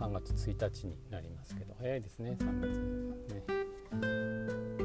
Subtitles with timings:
[0.00, 4.78] 3月1日になりますけど早いですね3月ね、え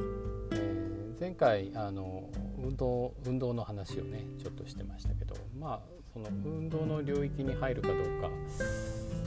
[1.17, 2.29] ー、前回あの
[2.61, 5.79] 運動運動の話をねちょっとしてましたけどまあ
[6.13, 8.29] その運動の領域に入るかどうか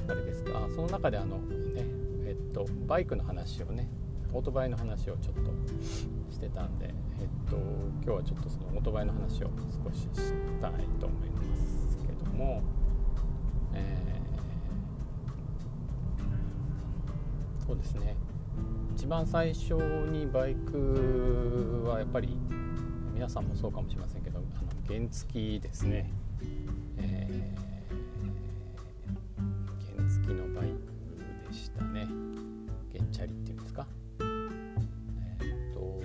[0.09, 1.85] あれですかその中であのね
[2.27, 3.89] えっとバイクの話をね
[4.33, 5.51] オートバイの話をちょっと
[6.31, 9.51] してたんで、えっと、今日はちょっとそのオートバイの話を
[9.83, 12.63] 少ししたいと思いますけども、
[13.73, 14.19] えー、
[17.69, 18.17] そうですね。
[18.97, 19.75] 一番最初
[20.11, 22.35] にバイクはやっぱり
[23.13, 24.47] 皆さんもそうかもしれませんけどあの
[24.87, 26.11] 原付ですね、
[26.97, 32.09] えー、原付のバイクでしたね。
[32.91, 33.87] 原チャリっていうんですか。
[35.43, 36.01] えっ、と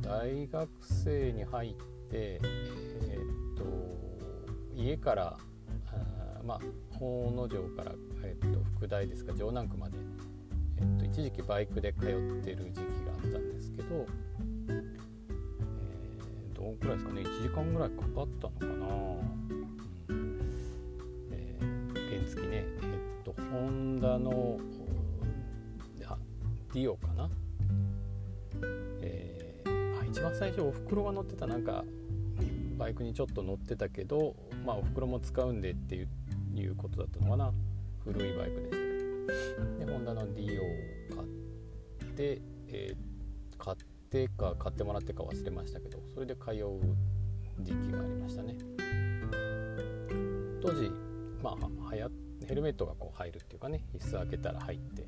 [0.00, 1.80] 大学生に入って
[2.12, 3.64] えっ、と
[4.76, 5.36] 家から
[5.92, 6.60] あまあ
[6.96, 9.98] 法野城から、えっと福大ですか城南区まで、
[11.20, 12.06] 一時期バイクで通っ
[12.42, 14.06] てる時期があったんですけど、
[14.68, 18.86] えー、どんくらいですかね？1時間ぐらいかかったのかな、
[20.08, 20.40] うん。
[21.30, 22.64] えー、原付ねえ
[23.20, 24.58] っとホンダの
[26.72, 27.28] ディオかな、
[29.02, 31.84] えー、あ一番最初おふくろが乗ってたなんか
[32.78, 36.02] バイクにちょっと乗ってたけどまあおふくろも使うんでってい
[36.66, 37.52] うことだったのかな？
[38.04, 39.86] 古いバイクでしたけど。
[39.86, 40.58] でホンダの D
[42.20, 43.76] を買って、えー、買っ
[44.10, 46.80] てか買ってもらってか忘れましたけどそれで通う
[47.60, 48.56] 時期がありましたね。
[50.62, 50.90] 当時
[51.42, 52.08] まあはや
[52.46, 55.06] ヘルメットがこう入るっていうかね椅子開けたら入って、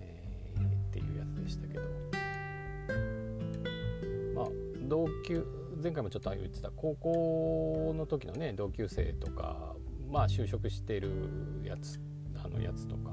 [0.00, 1.82] えー、っていうやつでしたけど。
[4.34, 4.48] まあ
[4.88, 5.46] 同級
[5.82, 9.74] 前回もちょっと言ってた高校の時のね同級生とか
[10.10, 11.10] まあ就職してる
[11.62, 12.00] やつ
[12.44, 13.12] あのやつとか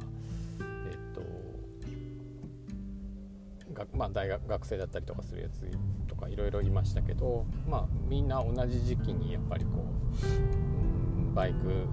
[3.93, 5.61] まあ、大学学生だったりとかするやつ
[6.07, 9.85] とかいろいろいましたけど、まあ、みんな同じ時期にやっぱりこ
[10.23, 11.87] う、うん、バイク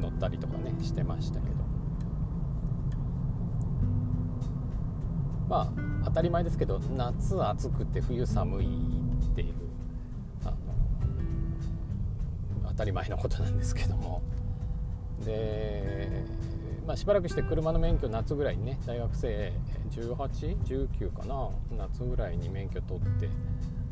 [0.00, 1.60] 乗ったりとかねしてましたけど。
[5.48, 5.72] まあ
[6.04, 8.68] 当たり前ですけど夏暑くて冬寒いっ
[9.34, 9.54] ていう
[10.44, 10.56] あの
[12.68, 14.22] 当たり前のことなんですけども。
[15.24, 16.24] で
[16.86, 19.52] まあ、しばらくして車の免許夏ぐらいにね大学生
[19.90, 21.50] 1819かな？
[21.76, 23.28] 夏ぐらいに免許取って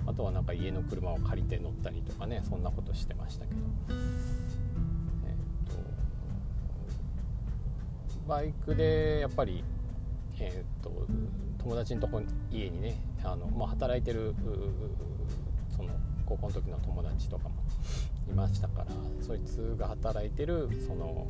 [0.07, 3.61] あとはなんか家の車を借りて乗ったりとかねそんなことしてましたけど、
[3.91, 5.77] えーと、
[8.27, 9.63] バイクでやっぱり、
[10.41, 11.07] えーと、
[11.59, 14.35] 友達のとこ家にねあの、まあ、働いてる
[15.77, 15.91] その
[16.25, 17.55] 高校の時の友達とかも
[18.31, 18.87] いましたから
[19.21, 21.27] そいつが働いてるその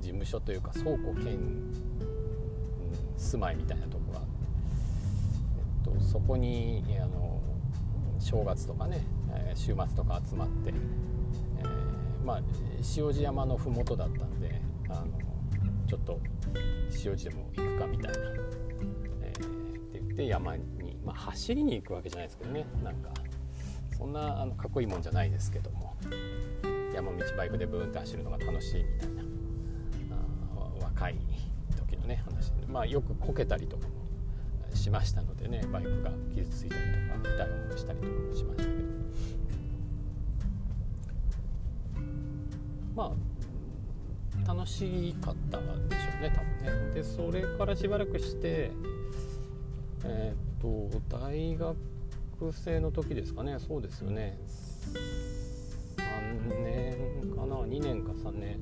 [0.00, 1.38] 事務所というか倉庫兼、
[3.16, 4.30] 住まいみたいなとこがあって、
[5.88, 7.40] えっと、そこにあの
[8.18, 10.72] 正月とかね、え、週末とか集まって、
[11.58, 12.42] えー、まあ
[12.96, 15.06] 塩路山の麓だったんであの
[15.86, 16.20] ちょっと
[17.04, 18.18] 塩路でも行くかみたいな、
[19.22, 23.10] えー、って言って山に、まあ、走りに行くわけじゃないですけどねなんか。
[24.02, 25.94] そんなあのかっこいいもんじゃないですけども
[26.92, 29.22] 山道バイクでブーンって走るのが楽しいみたいな
[30.82, 31.16] 若い、
[32.72, 33.92] まあ、よくこけたりとかも
[34.74, 36.82] しましたのでねバイクが傷ついたり
[37.22, 38.82] とか痛い思いしたりとかもしましたけど。
[42.96, 43.32] まあ
[44.46, 46.94] 楽しかったでしょうね多分ね。
[46.94, 48.70] でそれからしばらくして
[50.04, 51.76] えっ、と大学
[52.52, 53.58] 生の時ですかね。
[53.58, 54.38] そうですよね。
[55.96, 58.58] 3年かな？2年か3年。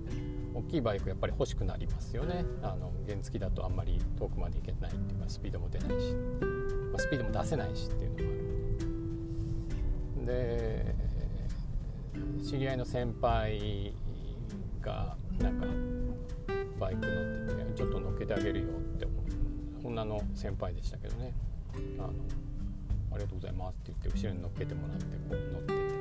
[0.54, 2.44] 大きいバイクやっぱり欲しくなりますよね。
[2.62, 8.30] あの原付だとあんまり遠くまで行けないっていうかスピードも出ないし、まあ、スピードも出せないしっていうのも
[10.16, 11.10] あるで。
[12.42, 13.94] 知り合いの先輩
[14.80, 15.66] がなんか
[16.78, 19.06] バイク乗っててちょっと乗っけてあげるよって
[19.84, 21.32] 女の先輩でしたけどね。
[21.98, 22.08] あの
[23.12, 25.99] ありがとうございますって言って後ろに乗っけてもらってこう乗ってて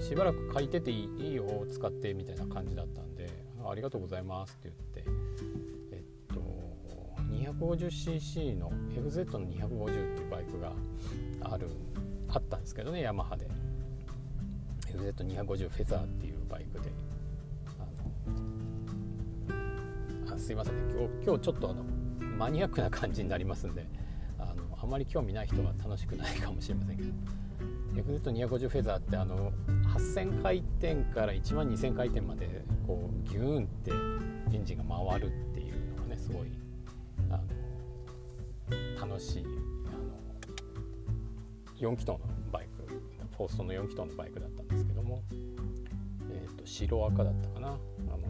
[0.00, 3.28] しばらく借りてていいよ使ってみたいな感じだったんで
[3.64, 5.10] ありがとうございますって言って
[5.92, 6.42] えっと
[7.30, 10.72] 250cc の FZ の250っていうバイクが
[11.42, 11.68] ある
[12.28, 13.46] あったんですけどねヤマハで。
[14.86, 16.90] FZ250 フェザーっていうバイクで。
[17.78, 17.86] あ
[20.30, 20.94] のあすいませんね。
[20.94, 21.84] 今日今日ちょっとあの
[22.38, 23.86] マニアックな感じになりますんで
[24.38, 27.10] あのあまり興味ない人は楽しくないかもしれませんけど。
[28.02, 29.52] FZ250 フェザーってあの
[29.94, 33.90] 8000回転から1万2000回転までこうギューンって
[34.54, 36.48] エンジンが回るっていうのがねすごい
[37.30, 37.40] あ
[38.98, 39.90] の楽しいあ
[41.86, 42.20] の4気筒の
[42.52, 42.78] バイク
[43.38, 45.22] フォーストの4気筒のバイクだったんですけども、
[46.30, 47.68] えーと、白赤だったかな。
[47.68, 47.72] あ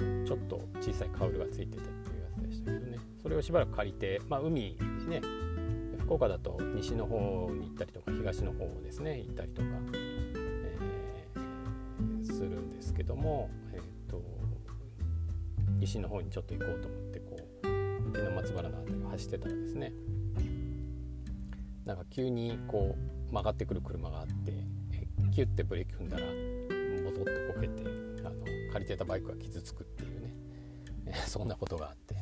[0.03, 2.99] のちょっと小さいカウルがついててっていうやつでしたけどね。
[3.23, 4.77] それをしばらく借りて、まあ、海
[5.09, 5.23] ね
[6.09, 14.23] 福岡だと西の方に行ったりとか東の方をですね行ったりとか、えー、するんですけども、えーと、
[15.79, 19.93] 西の方にちょっと行こうと思ってこう日の松原の辺りを走ってたらですね
[21.85, 22.97] なんか急にこ
[23.31, 24.55] う曲がってくる車があって
[25.35, 26.25] キュッてブレーキ踏んだら
[27.05, 27.83] ボトッとこけて
[28.25, 30.35] あの借りてたバイクが傷つくっていうね、
[31.07, 32.18] えそんなことがあって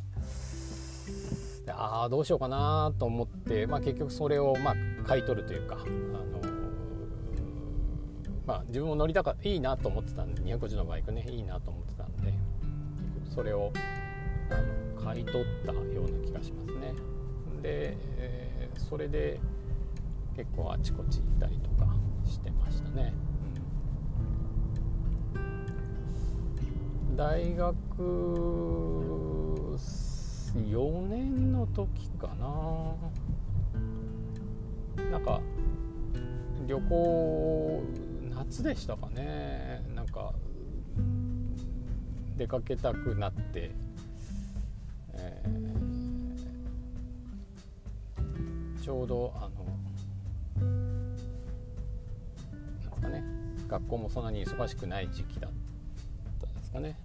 [1.79, 4.75] ああどうしようかなと思って、まあ、結局それをまあ
[5.07, 6.41] 買い取るというか、あの
[8.47, 12.33] まあ、自分も乗りたかいいなと思ってたんで250のバイクねいいなと思ってたんで
[13.35, 13.73] それを
[14.51, 16.95] あの買い取ったような気がしますね。
[17.63, 19.41] で、えー、それで
[20.37, 21.89] 結構あちこち行ったりとか
[22.25, 23.13] してましたね。
[27.17, 27.75] 大学
[30.57, 32.95] 4年の時かな。
[35.11, 35.41] なんか
[36.67, 37.83] 旅行
[38.31, 39.83] 夏でしたかね。
[39.95, 40.33] なんか
[42.37, 43.71] 出かけたくなって、
[45.15, 49.65] えー、ちょうどあの
[52.61, 53.23] なんですかね。
[53.69, 55.51] 学校もそんなに忙しくない時期だっ
[56.41, 56.97] たんですかね。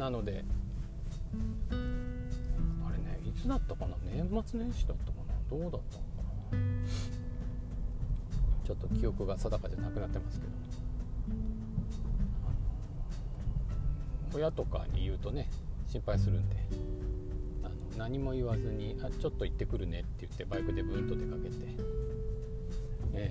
[0.00, 0.44] なので。
[1.70, 1.74] あ
[2.90, 3.96] れねいつだったかな？
[4.12, 5.34] 年末年始だったかな？
[5.48, 6.58] どうだったのかな？
[8.64, 10.52] ちょっと記憶が定かじゃなくなってますけど。
[14.32, 15.50] 親とかに言うとね
[15.86, 16.56] 心配するんで。
[17.62, 21.56] あの何も言わずにあ「ちょっと行ってくるね」って言ってバイクでブーンと出かけて、
[23.12, 23.30] え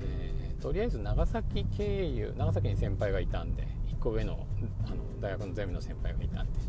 [0.60, 4.46] ー、とりあえず長崎経由長崎に先輩がいたんで1個上の
[4.86, 6.60] あの大学のゼミの先輩がいたんで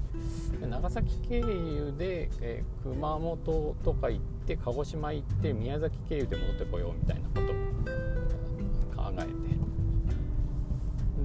[0.61, 9.61] で長崎経由で、えー、熊本とか行って鹿児島行って宮崎経由で戻ってこようみたいなことを考えて。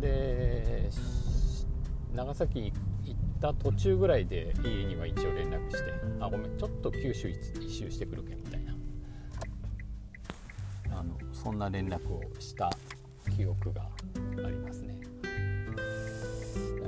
[0.01, 0.89] で
[2.13, 2.71] 長崎
[3.03, 7.38] 行った途中ぐらいで家には一応連絡して「あごめんちょっと九州一
[7.69, 8.75] 周してくるけ」みたいな。
[10.97, 12.69] あのそんな連絡をした
[13.35, 13.89] 記憶が
[14.45, 14.75] あります。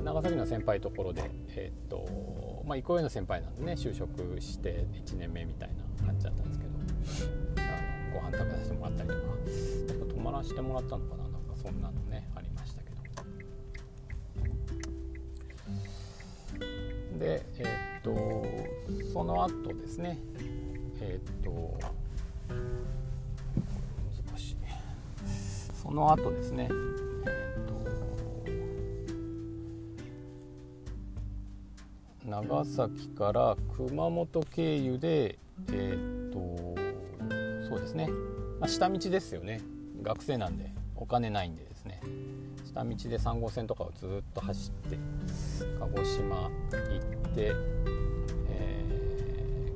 [0.08, 5.70] 長崎の先輩ところで、えー、っとまあ、憩いの先輩なんでね就職して1年目みたい
[6.00, 6.70] な感じだったんですけど
[7.58, 12.96] あのご飯食べさせてもらったりとか泊まらせてもらったのかななんかそんなのねありましたけど。
[17.18, 18.02] でえー、っ
[19.04, 20.18] とその後ですね
[21.02, 21.78] えー、っと
[22.48, 24.56] 難しい。
[25.82, 26.70] その後ですね
[32.28, 35.38] 長崎から熊本経由で
[35.72, 38.08] えー、っとそうですね、
[38.60, 39.60] まあ、下道ですよね。
[40.02, 42.00] 学生なんでお金ないんでですね。
[42.64, 44.98] 下道で3号線とかをずっと走って
[45.80, 46.50] 鹿児島行っ
[47.34, 47.52] て、
[48.48, 48.84] え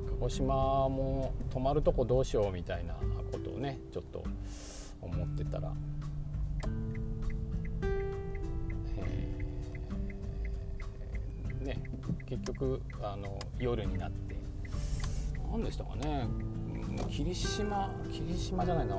[0.05, 0.55] ー、鹿児島
[0.89, 2.93] も泊まるとこどうしようみたいな
[3.31, 4.23] ことをねちょっと
[5.01, 5.73] 思ってたら
[12.33, 14.35] 結局あの夜になって。
[15.51, 16.27] 何でしたかね。
[17.11, 18.95] 霧島霧島じゃないな。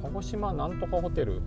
[0.00, 1.40] 鹿児島なんとかホテルっ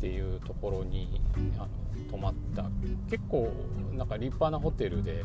[0.00, 1.20] ていうところに
[1.58, 1.68] あの
[2.08, 2.70] 泊まった。
[3.10, 3.52] 結構
[3.94, 5.24] なんか立派なホテルで。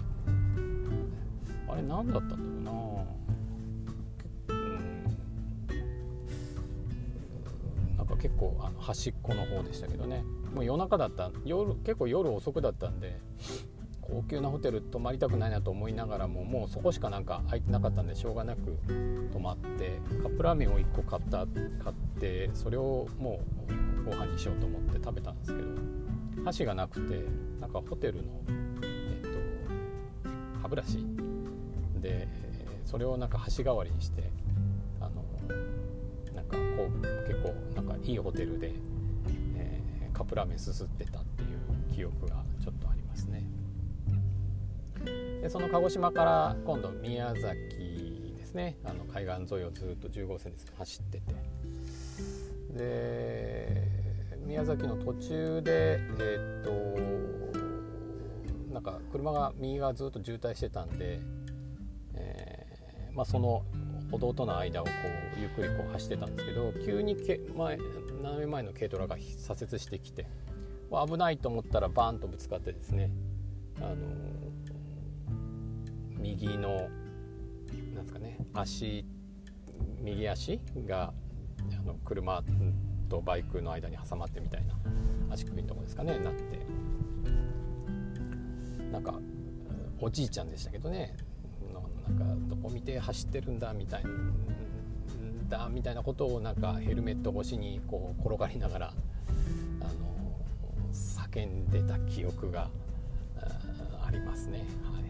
[1.70, 3.06] あれ何だったんだろ
[4.48, 7.08] うな。
[7.98, 10.24] なんか結構あの端っこの方でしたけどね。
[10.56, 11.30] もう夜中だった。
[11.46, 13.20] 夜結構夜遅くだったんで。
[14.08, 18.78] 高級なホテル泊まりたくないなと思いながらももうそこしかなんか空いてなかったんでしょうがなく
[19.34, 21.48] 泊まってカップラーメンを1個買った買
[21.92, 23.42] ってそれをも
[24.06, 25.68] うご飯にしようと思って食べたんですけど
[26.46, 27.26] 箸がなくて
[27.60, 28.42] なんかホテルの、
[28.82, 31.06] えっと、歯ブラシ
[32.00, 32.28] で
[32.86, 34.24] それをなんか箸代わりにして
[35.02, 35.26] あの
[36.34, 38.72] なんかこう結構なんかいいホテルで、
[39.58, 43.44] えー、カップラーメンすすってたっていう記憶がちょっとありますね。
[45.42, 48.78] でその鹿児島から今度宮崎ですね。
[48.84, 51.24] あの海岸沿いをずっと10号線です走ってて。
[52.74, 53.84] で
[54.46, 56.70] 宮崎の途中でえー、っと
[58.74, 61.20] なんか車が右側ずっと渋滞してたんで、
[62.14, 63.64] えー、まあ、その
[64.12, 64.92] 歩道との間をこ
[65.38, 67.78] うゆっくりこう走ってたんですけど急にけ前
[68.22, 70.28] 斜め前の軽トラが左折してきて
[70.92, 73.10] 危ないと思ったらバーンとぶつかってですね
[73.80, 73.96] あの
[76.36, 76.90] 右の
[77.96, 79.06] なんですかね足
[80.02, 81.14] 右足が
[81.80, 82.44] あの車
[83.10, 84.76] とバイクの間に挟まってみたいな
[85.30, 86.60] 足首のとこですかねなって
[88.92, 89.14] なんか
[90.00, 91.16] おじいちゃんでしたけどね
[92.08, 94.10] なんかどこ見て走ってるんだみたいな
[95.50, 98.94] だみたいなことをなんかヘルメット越しにこう転がりながら
[99.82, 99.92] あの
[100.92, 102.70] 叫んでた記憶が
[104.06, 104.66] ありますね。
[104.84, 105.07] はい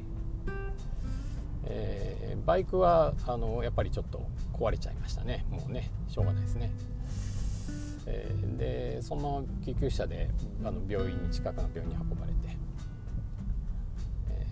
[1.69, 5.45] えー、バイクはあのやっぱりちょっと壊れちゃいましたね。
[5.49, 6.71] もうねしょうがないですね。
[8.05, 10.29] えー、でその救急車で
[10.63, 12.57] あの病院に近くの病院に運ばれて、
[14.29, 14.45] え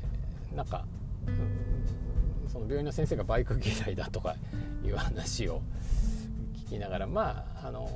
[0.54, 0.86] ー、なんか、
[1.26, 4.36] うん、その病院の先生がバイク嫌いだとか
[4.84, 5.62] いう話を
[6.54, 7.90] 聞きながらまああの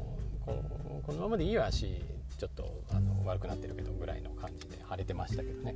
[0.45, 0.63] こ
[1.05, 2.01] このままでいいよ足
[2.37, 5.75] ちょっとあの悪くなってるけどぐらいの感じで腫れてましたけどね。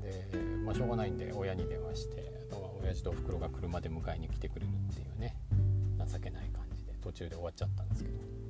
[0.00, 0.24] で、
[0.64, 5.36] まあ、しょうがないんで親に電話してあとは親父とおふくろが車で迎えに来てくれるっていうね
[5.98, 8.40] 情けない感じで途中で終わっちゃったんですけど。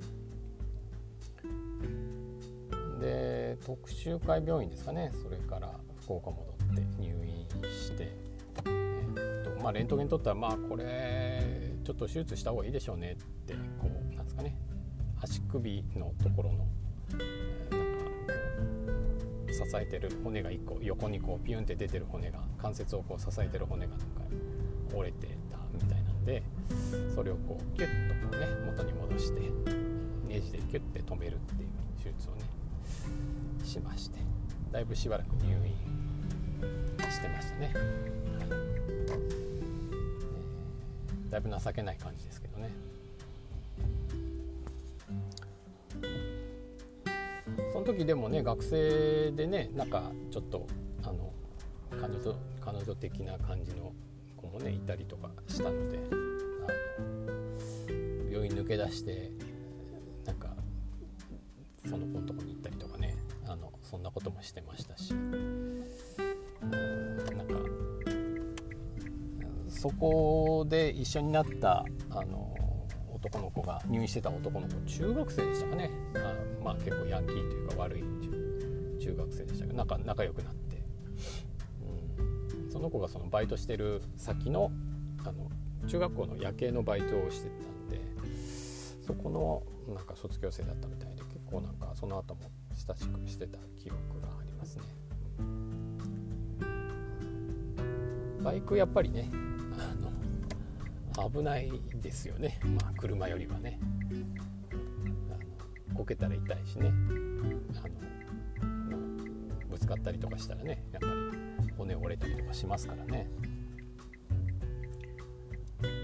[3.01, 6.43] で特集会病院ですかねそれから福岡戻
[6.73, 8.13] って入院して、
[8.67, 13.17] え、っとまあ、レントゲン取ったらまあこれちょっと手術した方がいいでしょうねっ
[13.47, 14.55] てこうなんですかね
[15.23, 16.67] 足首のところの
[19.65, 24.07] 支えてる骨が1個横にこうピュンって出てる骨が関節をこう支えてる骨がなんか
[24.95, 26.43] 折れてたみたいなんで
[27.15, 29.41] それをこうキュッとこうね元に戻して
[30.27, 31.69] ネジでキュッて止めるっていう
[32.03, 32.43] 手術をね
[33.65, 34.19] しまして
[34.73, 35.75] だいぶしばらく入院
[37.11, 37.75] してましたね、はい。
[37.75, 42.71] えー、だいぶ情けない感じですけどね
[47.81, 50.67] その時でもね学生でねなんかちょっと
[51.03, 51.33] あの
[51.99, 53.95] 彼女彼女的な感じの
[54.37, 56.15] 子もねいたりとかしたのであ
[57.91, 59.31] の病院抜け出して
[60.27, 60.51] なんか
[61.89, 65.25] その子のとこに行ったりとかねあのそんなこともしてましたしな
[66.69, 67.55] んか
[69.69, 72.55] そこで一緒になったあの
[73.23, 75.91] 男の子が入院してた男の子中学生でしたかね。
[76.17, 76.35] あ
[76.65, 78.03] まあ結構ヤンキーというか悪い
[78.99, 80.83] 中学生でしたけど仲仲良くなって、
[82.63, 84.71] うん、その子がそのバイトしてる先の
[85.25, 85.51] あの
[85.87, 88.01] 中学校の夜景のバイトをしてたんで
[89.03, 89.63] そこの
[89.95, 92.41] なんか卒業生だったみたいで結構なんかその後も
[92.75, 94.83] 親しくしてた記憶がありますね。
[98.43, 99.29] バイクやっぱりね
[101.29, 103.79] 危ないですよね、まあ、車よりはね。
[105.31, 106.89] あのこけたら痛いしね。
[106.89, 111.07] あの、まあ、ぶつかったりとかしたらねやっぱ
[111.63, 113.29] り骨折れたりとかしますからね。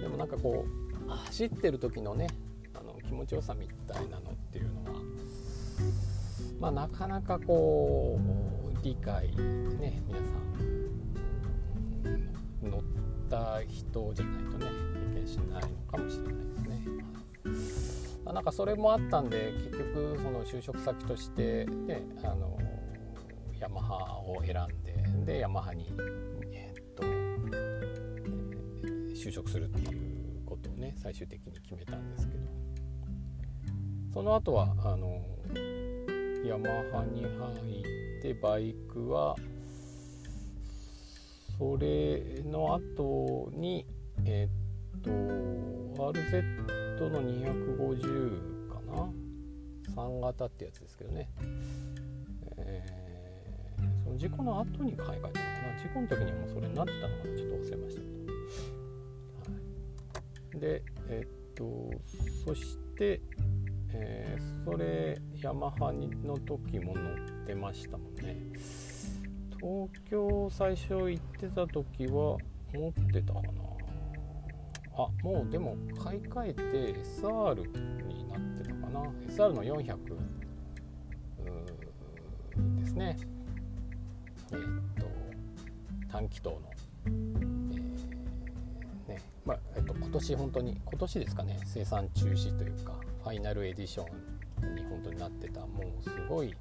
[0.03, 0.65] でもなんかこ
[1.07, 2.29] う走ってる時のね
[2.75, 5.01] あの気持ちよさみたいなのっていうのは
[6.61, 9.29] まあなかなかこう理解
[9.79, 10.25] ね皆さ
[12.67, 12.83] ん乗っ
[13.29, 14.96] た人じゃないとね
[15.27, 17.07] しないのかもしれないですね。
[18.25, 22.59] まあ、なんかそれもあったんで結局その就職先として、ね、あの
[23.61, 25.87] ヤマハを選んででヤマハに、
[26.53, 32.41] えー、っとえー、就職するっていうことをね最終的に決めたんですけど
[34.13, 35.23] その後はあの
[36.45, 37.81] ヤマハに入
[38.19, 39.37] ってバイクは
[41.59, 43.87] それの後に
[44.25, 44.56] えー、っ
[45.07, 46.43] と RZ
[47.11, 49.09] の250かな
[49.95, 51.31] ？3型ってやつですけどね、
[52.59, 55.41] えー、その事故の後に買い替えたのか
[55.75, 55.79] な？
[55.81, 57.37] 事故の時にはもうそれになってたのかな？
[57.37, 58.27] ちょっと忘れましたけど、
[59.53, 59.59] は
[60.55, 61.65] い、でえー、っと
[62.45, 63.21] そして
[63.99, 68.37] えー、それヤマハの時も乗ってましたもんね。
[69.59, 72.37] 東京最初行ってた時は
[72.75, 73.66] 持ってたかな？
[74.99, 76.63] あもうでも買い替えて
[77.01, 77.55] SR
[78.07, 79.03] になってたかな。
[79.29, 79.97] SR の400
[82.81, 83.19] ですね。
[84.53, 85.07] えー、っと
[86.09, 86.63] 短気筒の、
[87.05, 91.59] えー、ね、まあえっと、今年本当に今年ですかね。
[91.65, 94.07] 生産中止というかファイナルエディショ
[94.65, 95.61] ンに本当になってた。
[95.61, 96.55] もうすごい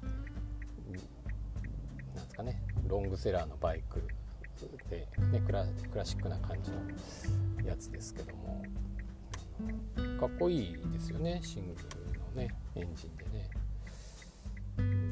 [2.14, 2.60] なんですかね。
[2.86, 4.02] ロングセラーのバイク。
[4.90, 6.78] で、ね、クラクラシックな感じの
[7.66, 8.62] やつですけども。
[10.20, 11.86] かっこいいですよねシングル
[12.20, 13.48] のねエンジンでね。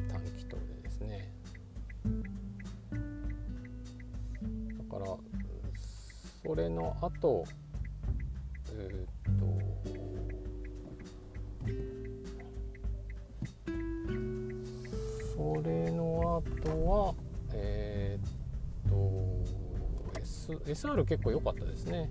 [0.09, 1.33] 短気筒でですね。
[4.91, 5.07] だから
[6.43, 7.45] それの後
[8.73, 9.07] えー、っ
[9.39, 9.45] と
[15.35, 17.15] それの後は
[17.55, 17.94] えー、
[20.45, 22.11] S、SR 結構良かったですね、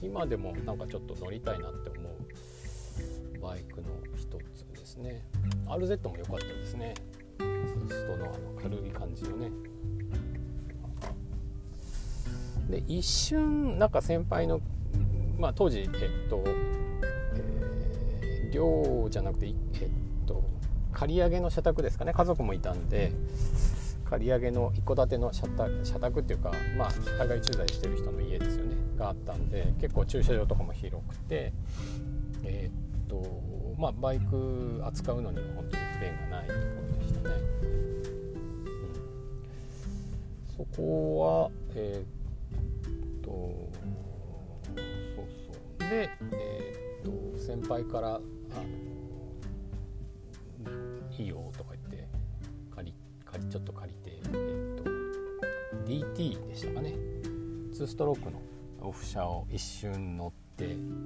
[0.00, 5.22] うん、今でもなんかちょっと乗りたいなって思うバイクの一つですね。
[5.66, 6.94] RZ も良かったですね。
[7.88, 9.50] ストのあの軽い感じのね。
[12.70, 14.60] で一瞬なんか先輩の
[15.38, 15.88] まあ当時えっ
[16.30, 16.42] と、
[18.22, 19.54] えー、寮じゃなくてえっ
[20.26, 20.42] と
[20.92, 22.14] 借り上げの社宅ですかね。
[22.14, 23.12] 家族もいたんで
[24.14, 28.76] 借り上げの一戸建ての社宅社宅っていうかまあ海外駐在してる人の家ですよね。
[28.96, 31.52] があったんで結構駐車場とかも広くて
[32.44, 36.60] えー、っとまあバイク扱うのには本当に不便がないとこ
[36.92, 37.34] ろでしたね、
[40.58, 43.30] うん、そこはえー、と
[45.16, 45.90] そうそう。
[45.90, 48.22] で、えー、っと先輩からあの
[51.18, 51.83] 「いいよ」とか言って
[53.34, 54.90] 借りちょっと借りて、え、っと
[55.86, 56.94] DT でしたかね。
[57.72, 58.40] 2ストロークの
[58.80, 61.02] オフ車を一瞬乗って、うん、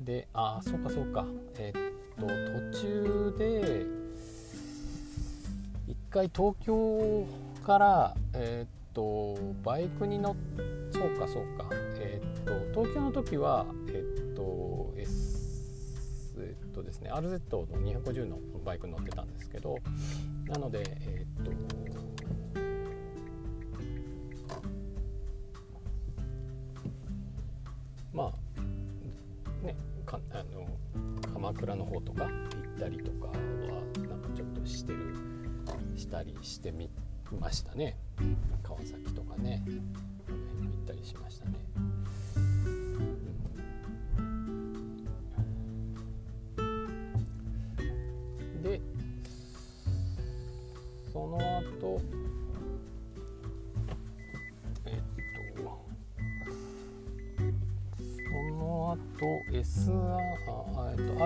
[0.00, 1.26] でああそうかそうか。
[1.58, 1.72] え、っ
[2.18, 3.84] と途中で
[5.86, 7.26] 一回東京
[7.62, 10.36] からえ、っとバイクに乗っ
[10.92, 11.68] そうかそうか。
[12.00, 14.02] えっ、と東京の時はえ、
[16.76, 19.78] とですね RZ の250のバイク乗ってたんですけど
[20.46, 21.50] なのでえっ、と
[28.12, 30.68] まあねかあの
[31.32, 33.32] 鎌倉の方とか行ったりとかは
[34.08, 35.14] なんかちょっとしてる
[35.96, 36.90] したりしてみ
[37.40, 37.96] ましたね。
[38.62, 39.62] 川崎とかね
[40.26, 41.52] この辺も行ったりしましたね、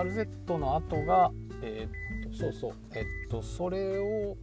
[0.01, 4.37] えっと RZ の後がえーっとそうそうえっとそれを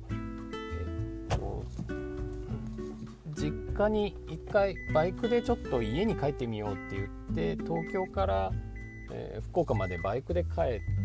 [1.28, 1.64] えっと
[3.34, 8.52] 実家に一回バイクでちょっと家に帰ってみようって言って東京から、
[9.12, 10.48] えー、福岡までバイクで帰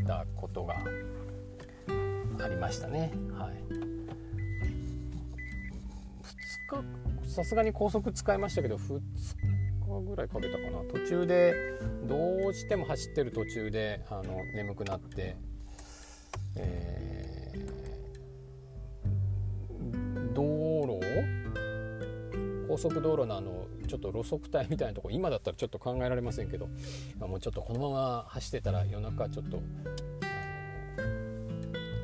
[0.03, 0.75] ったことが
[2.43, 3.13] ありましたね。
[3.37, 3.53] はい、
[6.71, 8.99] 2日さすがに高速使いましたけど2
[10.01, 10.83] 日ぐらいかけたかな。
[10.91, 11.53] 途中で
[12.07, 15.35] どうしても走ってる途中であの眠くなって、
[16.57, 20.99] えー、道路？
[22.67, 26.69] 高速道路のあのちょっと路側帯みたいなとこ今だったらちょっと考えられませんけど
[27.19, 29.61] もうちょっとこのまま走ってたら夜中ちょっと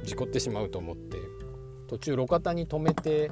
[0.03, 1.17] 事故ってしまうと思って
[1.87, 3.31] 途中路肩に止めて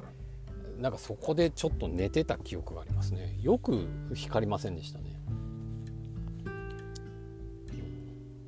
[0.80, 3.38] なんかそこでちょっと寝てた記憶がありますね。
[3.42, 5.20] よく光りませんでしたね。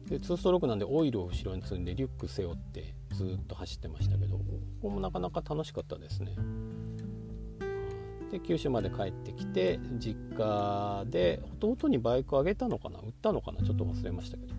[0.08, 4.44] で2ストロークなんでオイルを後ろに積んでリュック背負ってずっと走ってましたけどこ
[4.82, 6.36] こもなかなか楽しかったですね。
[8.32, 13.00] で九州まで帰ってきて実家で弟にバイクあげたのかな？
[13.00, 13.64] 売ったのかな？
[13.64, 14.54] ちょっと忘れましたけど。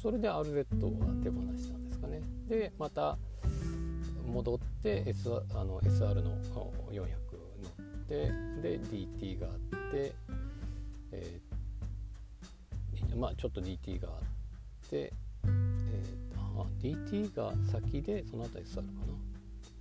[0.00, 2.20] それで RZ は手放したんですかね。
[2.48, 3.16] でまた
[4.26, 6.36] 戻っ、S、あの SR の
[6.90, 7.06] 400
[7.62, 9.52] 乗ってで DT があっ
[9.92, 10.12] て、
[11.12, 15.12] えー、まあちょっと DT があって、
[15.44, 18.86] えー、DT が先でその後 SR かな。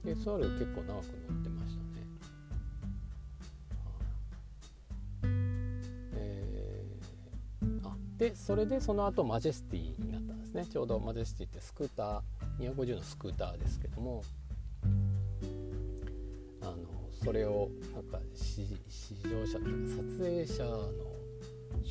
[0.06, 2.02] SR 結構長く乗ってましたね。
[6.14, 10.66] えー、あでそれでその後マジェスティになったんですね。
[10.68, 14.24] ちょうどマジェスティってスクーター250のスクーターですけども。
[16.62, 16.76] あの
[17.24, 18.68] それをなんか試
[19.24, 20.90] 乗車とか撮影者の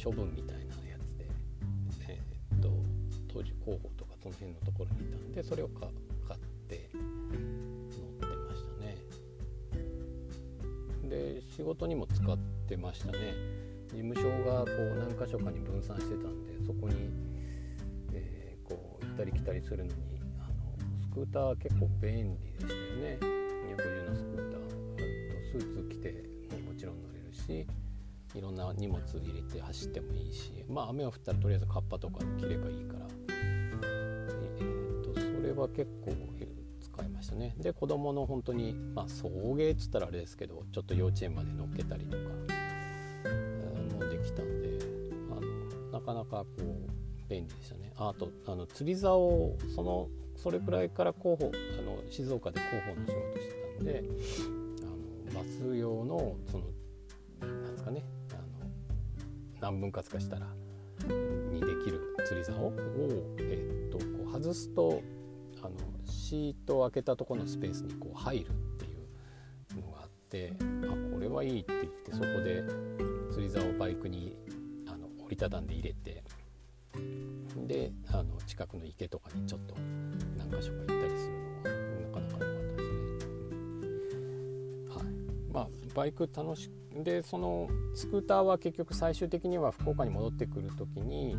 [0.02, 1.26] 処分みたいなやつで、
[2.08, 2.70] えー、っと
[3.32, 5.90] 当時広報とかその辺のところにいたんでそれを買っ
[6.68, 8.96] て乗ってましたね。
[11.08, 13.34] で仕事にも使ってましたね。
[13.88, 17.10] 事務所がこう何箇所かに分散してたんでそこに、
[18.12, 19.92] えー、こう行ったり来たりするのに
[20.38, 20.52] あの
[21.02, 23.18] スクーター結構便利でしたよね。
[23.76, 24.49] 250のスクーター。
[25.50, 26.14] スーツ着て
[26.52, 27.66] ももちろん乗れるし
[28.34, 36.14] いろんな荷物入れて走ってもいいしまあ雨が降ったらとりあえずカッパとか着ればいいから、えーと、それは結構
[37.00, 37.54] 使いましたね。
[37.58, 42.22] で子供の本当にまあ送迎っつったらあれですけどちょっと幼稚園まで乗っけたりとか、
[43.94, 44.78] もできたんで
[45.30, 45.40] あの
[45.98, 47.92] なかなかこう便利でしたね。
[47.96, 54.59] あとあの釣り竿をそのそれくらいから広報あの静岡で広報の仕事してたんで
[55.34, 56.64] バス用のその
[57.40, 58.04] なんですかね
[59.60, 60.46] 何分割かしたら
[61.52, 62.72] にできる釣り竿を、
[63.38, 65.02] えー、とこう外すと
[65.62, 65.74] あの
[66.06, 68.88] シートを開けたとこのスペースにこう入るってい
[69.78, 72.64] うのがあってあこれはいいって言ってそこで
[73.30, 74.36] 釣り竿をバイクに
[74.86, 76.22] あの折りたたんで入れて
[77.66, 79.74] であの近くの池とかにちょっと
[80.36, 81.49] 何か所か行ったりするの
[85.94, 91.36] バイク楽しでそのスクーターは結局最終的には福岡に戻ってくる時に、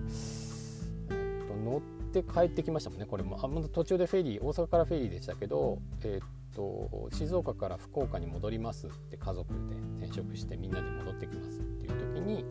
[1.09, 3.37] えっと、乗って帰ってきましたもんねこれも。
[3.43, 12.45] あ途中でフェリー大阪からフェリーでしたけど、えっと、静岡から福岡に戻りますって家族で転職してみんなで戻ってきますっていう時に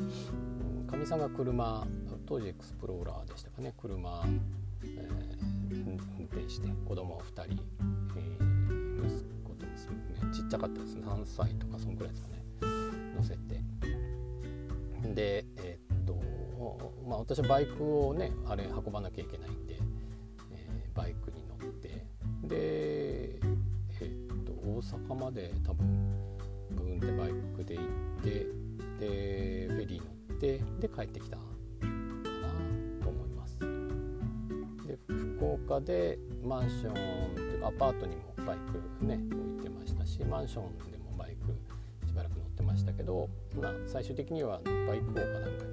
[0.91, 1.87] かみ、さんが車
[2.27, 4.25] 当時エクスプローラーでしたかね車、
[4.85, 7.63] えー、運転して子供2人、
[8.17, 9.40] えー、息子
[10.33, 12.45] ちっちゃかったです3歳とかそんくらいですかね。
[13.17, 13.61] 乗せて。
[15.15, 16.15] でえー、っと
[17.09, 19.77] まあ私はバイクをねあれ運ばなきゃいけないんで、
[20.53, 21.89] えー、バイクに乗って。
[22.45, 26.15] でえー、っと大阪まで多分
[26.71, 28.31] ブーンってバイクで行って
[29.01, 33.59] でフェリー乗ってで帰ってきたかなと思います。
[34.87, 36.95] で福岡でマンション
[37.35, 38.57] というかアパートにもバイ
[39.01, 43.29] クね置いてましたしマンションでもバイクしばらく乗ってましたけど、
[43.61, 45.65] まあ、最終的にはバイク王かなんか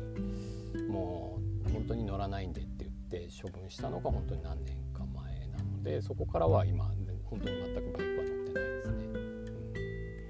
[0.77, 6.85] にもう本当に乗らないんでって言って処分したのが本当に何年か前なのでそこからは今
[7.29, 8.93] 本当に全くバイクは乗ってないですね。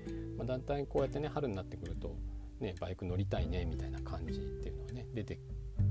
[0.07, 2.15] うんまあ、だんだんこうやってね春になってくると、
[2.59, 5.39] ね、バイク乗りたいねみたいな感じっていうのはね出て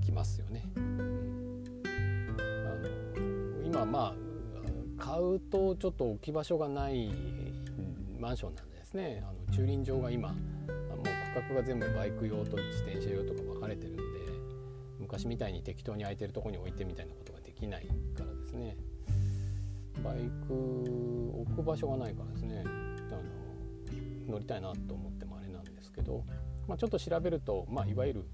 [0.05, 0.65] きますよね。
[0.77, 1.63] うん、
[2.41, 4.27] あの今まあ
[4.99, 7.13] 買うとちょっと置き場所がない
[8.19, 9.23] マンションなんですね。
[9.27, 11.11] あの駐輪場が今もう区
[11.49, 14.03] 画が全部バイク用と自転車用とか分かれてるんで
[14.99, 18.77] 昔みたいに適当に空いてるとこに置いてみたいなことができないからですね。
[20.03, 22.63] バイク置く場所がないからですね。
[22.65, 26.25] あの乗りたいなと思ってもあれなんですけど、
[26.67, 28.25] まあ、ちょっと調べると、まあ、いわゆる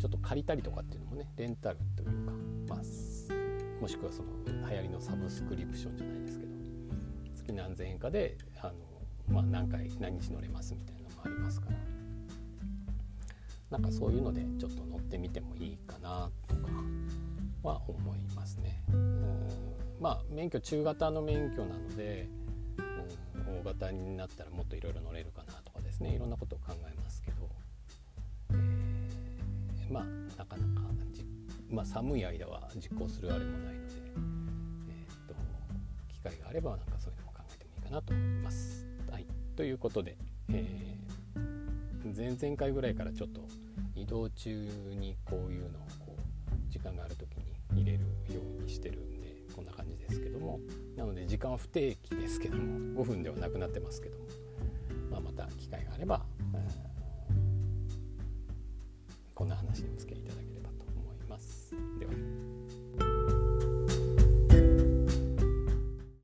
[0.00, 2.32] ちょっと借りたりとかっていうのもねレンタルというか、
[2.68, 4.28] まあ、もしくはその
[4.68, 6.52] 流行りのサブスクリプションじゃないですけど
[7.34, 8.36] 月何千円かで、
[9.30, 11.76] まあ、何回何日乗れますみたいなのもありますから。
[13.70, 16.70] なんかそういうのでちょっと乗ってみてもいいかなとか
[17.62, 18.82] は思いますね。
[18.92, 19.28] うん
[20.00, 22.28] まあ免許中型の免許なので、
[22.78, 27.48] うん、大型になったらもっといろいろ乗れるかなとかですねいろんなことを考えますけど、
[28.52, 30.04] えー、まあ
[30.38, 31.26] なかなかじ
[31.70, 33.94] まあ、寒い間は実行するあれもないので、
[34.88, 35.34] えー、と
[36.14, 38.87] 機会があればなんかそういうのも考えてもいいかなと思います。
[39.58, 40.16] ということで、
[40.52, 40.98] えー
[42.16, 43.40] 前々回ぐらいからちょっと
[43.94, 44.50] 移動中
[44.98, 50.58] にこういうのをこう時間がある時に入れるようにしてるんでこんな感じですけども
[50.96, 54.24] なので時間は不定期ですけども5分ではなくなってますけども、
[55.10, 56.22] まあ、また機会があれば
[59.34, 61.74] こんな話にお付き合いいただければと思います。
[61.98, 62.12] では